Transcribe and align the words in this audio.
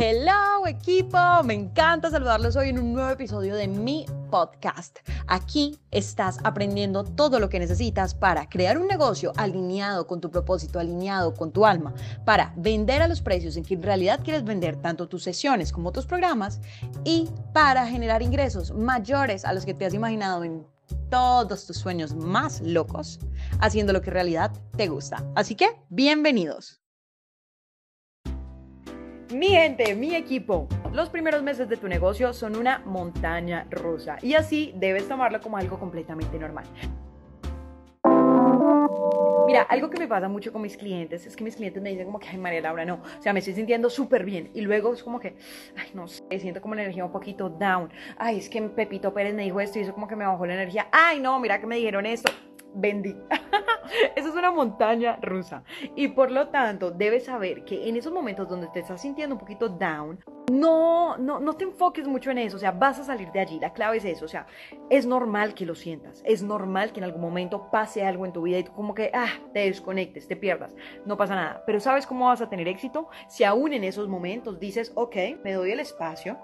Hello 0.00 0.64
equipo, 0.68 1.18
me 1.42 1.54
encanta 1.54 2.08
saludarlos 2.08 2.54
hoy 2.54 2.68
en 2.68 2.78
un 2.78 2.92
nuevo 2.92 3.10
episodio 3.10 3.56
de 3.56 3.66
mi 3.66 4.06
podcast. 4.30 5.00
Aquí 5.26 5.76
estás 5.90 6.38
aprendiendo 6.44 7.02
todo 7.02 7.40
lo 7.40 7.48
que 7.48 7.58
necesitas 7.58 8.14
para 8.14 8.48
crear 8.48 8.78
un 8.78 8.86
negocio 8.86 9.32
alineado 9.36 10.06
con 10.06 10.20
tu 10.20 10.30
propósito, 10.30 10.78
alineado 10.78 11.34
con 11.34 11.50
tu 11.50 11.66
alma, 11.66 11.94
para 12.24 12.54
vender 12.56 13.02
a 13.02 13.08
los 13.08 13.20
precios 13.20 13.56
en 13.56 13.64
que 13.64 13.74
en 13.74 13.82
realidad 13.82 14.20
quieres 14.22 14.44
vender 14.44 14.76
tanto 14.76 15.08
tus 15.08 15.24
sesiones 15.24 15.72
como 15.72 15.90
tus 15.90 16.06
programas 16.06 16.60
y 17.02 17.28
para 17.52 17.84
generar 17.84 18.22
ingresos 18.22 18.70
mayores 18.70 19.44
a 19.44 19.52
los 19.52 19.66
que 19.66 19.74
te 19.74 19.84
has 19.84 19.94
imaginado 19.94 20.44
en 20.44 20.64
todos 21.10 21.66
tus 21.66 21.76
sueños 21.76 22.14
más 22.14 22.60
locos, 22.60 23.18
haciendo 23.58 23.92
lo 23.92 24.00
que 24.00 24.10
en 24.10 24.14
realidad 24.14 24.52
te 24.76 24.86
gusta. 24.86 25.24
Así 25.34 25.56
que, 25.56 25.66
bienvenidos. 25.88 26.80
Mi 29.32 29.48
gente, 29.48 29.94
mi 29.94 30.14
equipo, 30.14 30.66
los 30.90 31.10
primeros 31.10 31.42
meses 31.42 31.68
de 31.68 31.76
tu 31.76 31.86
negocio 31.86 32.32
son 32.32 32.56
una 32.56 32.78
montaña 32.86 33.66
rusa 33.70 34.16
y 34.22 34.32
así 34.32 34.72
debes 34.76 35.06
tomarlo 35.06 35.38
como 35.42 35.58
algo 35.58 35.78
completamente 35.78 36.38
normal. 36.38 36.64
Mira, 39.46 39.62
algo 39.62 39.90
que 39.90 39.98
me 39.98 40.08
pasa 40.08 40.28
mucho 40.28 40.50
con 40.50 40.62
mis 40.62 40.78
clientes 40.78 41.26
es 41.26 41.36
que 41.36 41.44
mis 41.44 41.56
clientes 41.56 41.82
me 41.82 41.90
dicen 41.90 42.06
como 42.06 42.18
que, 42.18 42.28
ay 42.28 42.38
María 42.38 42.62
Laura, 42.62 42.86
no, 42.86 43.02
o 43.18 43.22
sea, 43.22 43.34
me 43.34 43.40
estoy 43.40 43.52
sintiendo 43.52 43.90
súper 43.90 44.24
bien 44.24 44.50
y 44.54 44.62
luego 44.62 44.94
es 44.94 45.02
como 45.02 45.20
que, 45.20 45.36
ay, 45.76 45.90
no 45.92 46.08
sé, 46.08 46.22
siento 46.38 46.62
como 46.62 46.74
la 46.74 46.82
energía 46.82 47.04
un 47.04 47.12
poquito 47.12 47.50
down, 47.50 47.90
ay, 48.16 48.38
es 48.38 48.48
que 48.48 48.62
Pepito 48.62 49.12
Pérez 49.12 49.34
me 49.34 49.42
dijo 49.44 49.60
esto 49.60 49.78
y 49.78 49.82
eso 49.82 49.92
como 49.92 50.08
que 50.08 50.16
me 50.16 50.24
bajó 50.24 50.46
la 50.46 50.54
energía, 50.54 50.88
ay, 50.90 51.20
no, 51.20 51.38
mira 51.38 51.60
que 51.60 51.66
me 51.66 51.76
dijeron 51.76 52.06
esto, 52.06 52.32
vendí. 52.74 53.14
Eso 54.16 54.28
es 54.28 54.34
una 54.34 54.50
montaña 54.50 55.18
rusa. 55.22 55.62
Y 55.94 56.08
por 56.08 56.30
lo 56.30 56.48
tanto, 56.48 56.90
debes 56.90 57.24
saber 57.24 57.64
que 57.64 57.88
en 57.88 57.96
esos 57.96 58.12
momentos 58.12 58.48
donde 58.48 58.68
te 58.68 58.80
estás 58.80 59.02
sintiendo 59.02 59.34
un 59.34 59.40
poquito 59.40 59.68
down, 59.68 60.18
no, 60.50 61.16
no, 61.18 61.40
no 61.40 61.52
te 61.54 61.64
enfoques 61.64 62.06
mucho 62.06 62.30
en 62.30 62.38
eso. 62.38 62.56
O 62.56 62.60
sea, 62.60 62.72
vas 62.72 62.98
a 62.98 63.04
salir 63.04 63.30
de 63.32 63.40
allí. 63.40 63.60
La 63.60 63.72
clave 63.72 63.98
es 63.98 64.04
eso. 64.04 64.24
O 64.24 64.28
sea, 64.28 64.46
es 64.90 65.06
normal 65.06 65.54
que 65.54 65.66
lo 65.66 65.74
sientas. 65.74 66.22
Es 66.24 66.42
normal 66.42 66.92
que 66.92 67.00
en 67.00 67.04
algún 67.04 67.20
momento 67.20 67.70
pase 67.70 68.04
algo 68.04 68.26
en 68.26 68.32
tu 68.32 68.42
vida 68.42 68.58
y 68.58 68.64
tú 68.64 68.72
como 68.72 68.94
que, 68.94 69.10
ah, 69.14 69.30
te 69.52 69.60
desconectes, 69.60 70.28
te 70.28 70.36
pierdas. 70.36 70.74
No 71.04 71.16
pasa 71.16 71.34
nada. 71.34 71.62
Pero 71.66 71.80
¿sabes 71.80 72.06
cómo 72.06 72.26
vas 72.26 72.40
a 72.40 72.48
tener 72.48 72.68
éxito? 72.68 73.08
Si 73.28 73.44
aún 73.44 73.72
en 73.72 73.84
esos 73.84 74.08
momentos 74.08 74.58
dices, 74.58 74.92
ok, 74.94 75.16
me 75.44 75.52
doy 75.52 75.72
el 75.72 75.80
espacio. 75.80 76.38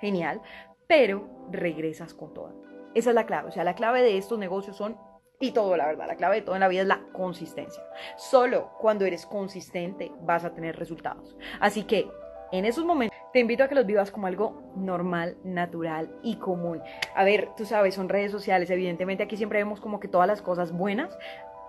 Genial. 0.00 0.40
Pero 0.86 1.28
regresas 1.50 2.14
con 2.14 2.32
todo. 2.32 2.62
Esa 2.94 3.10
es 3.10 3.14
la 3.14 3.26
clave. 3.26 3.48
O 3.48 3.52
sea, 3.52 3.64
la 3.64 3.74
clave 3.74 4.02
de 4.02 4.16
estos 4.16 4.38
negocios 4.38 4.76
son 4.76 4.96
y 5.40 5.52
todo, 5.52 5.76
la 5.76 5.86
verdad, 5.86 6.06
la 6.08 6.16
clave 6.16 6.36
de 6.36 6.42
todo 6.42 6.56
en 6.56 6.60
la 6.60 6.68
vida 6.68 6.82
es 6.82 6.88
la 6.88 7.00
consistencia. 7.12 7.82
Solo 8.16 8.72
cuando 8.78 9.04
eres 9.04 9.24
consistente 9.26 10.10
vas 10.22 10.44
a 10.44 10.50
tener 10.50 10.76
resultados. 10.76 11.36
Así 11.60 11.84
que 11.84 12.10
en 12.50 12.64
esos 12.64 12.84
momentos 12.84 13.16
te 13.32 13.40
invito 13.40 13.62
a 13.62 13.68
que 13.68 13.74
los 13.74 13.86
vivas 13.86 14.10
como 14.10 14.26
algo 14.26 14.62
normal, 14.74 15.36
natural 15.44 16.10
y 16.22 16.36
común. 16.36 16.82
A 17.14 17.22
ver, 17.22 17.50
tú 17.56 17.66
sabes, 17.66 17.94
son 17.94 18.08
redes 18.08 18.32
sociales, 18.32 18.70
evidentemente 18.70 19.22
aquí 19.22 19.36
siempre 19.36 19.58
vemos 19.58 19.80
como 19.80 20.00
que 20.00 20.08
todas 20.08 20.26
las 20.26 20.42
cosas 20.42 20.72
buenas, 20.72 21.16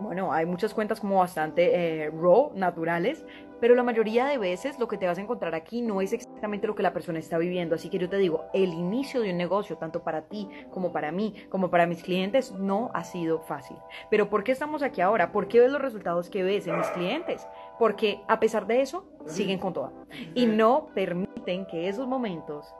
bueno, 0.00 0.32
hay 0.32 0.46
muchas 0.46 0.74
cuentas 0.74 1.00
como 1.00 1.18
bastante 1.18 2.04
eh, 2.04 2.10
raw, 2.10 2.52
naturales, 2.54 3.24
pero 3.60 3.74
la 3.74 3.82
mayoría 3.82 4.26
de 4.26 4.38
veces 4.38 4.78
lo 4.78 4.88
que 4.88 4.96
te 4.96 5.06
vas 5.06 5.18
a 5.18 5.20
encontrar 5.20 5.54
aquí 5.54 5.82
no 5.82 6.00
es 6.00 6.14
exactamente 6.14 6.66
lo 6.66 6.74
que 6.74 6.82
la 6.82 6.94
persona 6.94 7.18
está 7.18 7.36
viviendo. 7.36 7.74
Así 7.74 7.90
que 7.90 7.98
yo 7.98 8.08
te 8.08 8.16
digo, 8.16 8.46
el 8.54 8.72
inicio 8.72 9.20
de 9.20 9.30
un 9.30 9.36
negocio, 9.36 9.76
tanto 9.76 10.02
para 10.02 10.22
ti 10.22 10.48
como 10.70 10.92
para 10.92 11.12
mí, 11.12 11.34
como 11.50 11.70
para 11.70 11.86
mis 11.86 12.02
clientes, 12.02 12.52
no 12.52 12.90
ha 12.94 13.04
sido 13.04 13.40
fácil. 13.40 13.76
Pero 14.10 14.30
¿por 14.30 14.44
qué 14.44 14.52
estamos 14.52 14.82
aquí 14.82 15.02
ahora? 15.02 15.30
¿Por 15.30 15.46
qué 15.46 15.60
ves 15.60 15.70
los 15.70 15.82
resultados 15.82 16.30
que 16.30 16.42
ves 16.42 16.66
en 16.66 16.78
mis 16.78 16.88
clientes? 16.88 17.46
Porque 17.78 18.22
a 18.28 18.40
pesar 18.40 18.66
de 18.66 18.80
eso, 18.80 19.04
siguen 19.26 19.58
con 19.58 19.74
todo. 19.74 19.92
Y 20.34 20.46
no 20.46 20.88
permiten 20.94 21.66
que 21.66 21.88
esos 21.88 22.08
momentos 22.08 22.74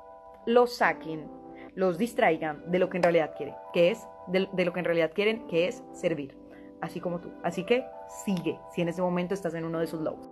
los 0.47 0.77
saquen, 0.77 1.29
los 1.75 1.99
distraigan 1.99 2.71
de 2.71 2.79
lo 2.79 2.89
que 2.89 2.97
en 2.97 3.03
realidad 3.03 3.34
quieren, 3.37 3.55
que 3.75 3.91
es 3.91 4.09
de 4.29 4.65
lo 4.65 4.73
que 4.73 4.79
en 4.79 4.84
realidad 4.84 5.12
quieren, 5.15 5.47
que 5.47 5.69
es 5.69 5.84
servir 5.93 6.40
así 6.81 7.01
como 7.01 7.21
tú. 7.21 7.31
Así 7.43 7.65
que 7.65 7.87
sigue 8.25 8.59
si 8.75 8.83
en 8.83 8.89
ese 8.89 9.03
momento 9.03 9.35
estás 9.35 9.55
en 9.55 9.65
uno 9.65 9.81
de 9.81 9.87
sus 9.87 10.01
lobos. 10.01 10.29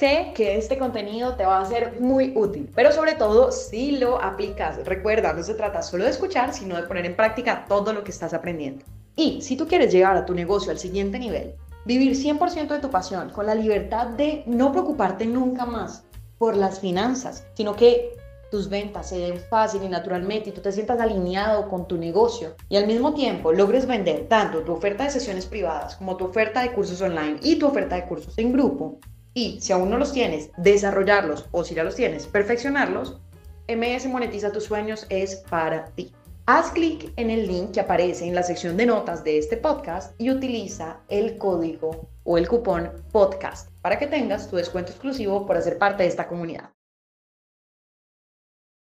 Sé 0.00 0.32
que 0.34 0.56
este 0.56 0.78
contenido 0.78 1.36
te 1.36 1.44
va 1.44 1.60
a 1.60 1.64
ser 1.66 2.00
muy 2.00 2.32
útil, 2.34 2.70
pero 2.74 2.90
sobre 2.90 3.16
todo 3.16 3.52
si 3.52 3.98
lo 3.98 4.18
aplicas. 4.22 4.82
Recuerda, 4.86 5.34
no 5.34 5.42
se 5.42 5.52
trata 5.52 5.82
solo 5.82 6.04
de 6.04 6.10
escuchar, 6.10 6.54
sino 6.54 6.76
de 6.76 6.84
poner 6.84 7.04
en 7.04 7.16
práctica 7.16 7.66
todo 7.68 7.92
lo 7.92 8.02
que 8.02 8.10
estás 8.10 8.32
aprendiendo. 8.32 8.82
Y 9.14 9.42
si 9.42 9.56
tú 9.56 9.68
quieres 9.68 9.92
llegar 9.92 10.16
a 10.16 10.24
tu 10.24 10.32
negocio 10.32 10.70
al 10.70 10.78
siguiente 10.78 11.18
nivel, 11.18 11.54
vivir 11.84 12.14
100% 12.14 12.68
de 12.68 12.78
tu 12.78 12.90
pasión 12.90 13.28
con 13.28 13.44
la 13.44 13.54
libertad 13.54 14.06
de 14.06 14.42
no 14.46 14.72
preocuparte 14.72 15.26
nunca 15.26 15.66
más 15.66 16.04
por 16.38 16.56
las 16.56 16.80
finanzas, 16.80 17.44
sino 17.52 17.76
que 17.76 18.19
tus 18.50 18.68
ventas 18.68 19.08
se 19.08 19.18
den 19.18 19.38
fácil 19.38 19.82
y 19.84 19.88
naturalmente 19.88 20.50
y 20.50 20.52
tú 20.52 20.60
te 20.60 20.72
sientas 20.72 21.00
alineado 21.00 21.68
con 21.68 21.86
tu 21.86 21.96
negocio 21.96 22.54
y 22.68 22.76
al 22.76 22.86
mismo 22.86 23.14
tiempo 23.14 23.52
logres 23.52 23.86
vender 23.86 24.26
tanto 24.28 24.62
tu 24.62 24.72
oferta 24.72 25.04
de 25.04 25.10
sesiones 25.10 25.46
privadas 25.46 25.96
como 25.96 26.16
tu 26.16 26.24
oferta 26.24 26.62
de 26.62 26.72
cursos 26.72 27.00
online 27.00 27.38
y 27.42 27.56
tu 27.56 27.66
oferta 27.66 27.96
de 27.96 28.06
cursos 28.06 28.36
en 28.38 28.52
grupo 28.52 28.98
y 29.32 29.60
si 29.60 29.72
aún 29.72 29.90
no 29.90 29.98
los 29.98 30.12
tienes, 30.12 30.50
desarrollarlos 30.56 31.46
o 31.52 31.62
si 31.62 31.74
ya 31.74 31.84
los 31.84 31.94
tienes, 31.94 32.26
perfeccionarlos, 32.26 33.20
MS 33.68 34.06
Monetiza 34.06 34.50
tus 34.50 34.64
sueños 34.64 35.06
es 35.08 35.36
para 35.48 35.84
ti. 35.84 36.12
Haz 36.46 36.72
clic 36.72 37.12
en 37.16 37.30
el 37.30 37.46
link 37.46 37.70
que 37.70 37.80
aparece 37.80 38.26
en 38.26 38.34
la 38.34 38.42
sección 38.42 38.76
de 38.76 38.86
notas 38.86 39.22
de 39.22 39.38
este 39.38 39.56
podcast 39.56 40.20
y 40.20 40.30
utiliza 40.30 40.98
el 41.08 41.38
código 41.38 42.08
o 42.24 42.38
el 42.38 42.48
cupón 42.48 42.90
podcast 43.12 43.70
para 43.82 44.00
que 44.00 44.08
tengas 44.08 44.48
tu 44.48 44.56
descuento 44.56 44.90
exclusivo 44.90 45.46
por 45.46 45.56
hacer 45.56 45.78
parte 45.78 46.02
de 46.02 46.08
esta 46.08 46.26
comunidad. 46.26 46.70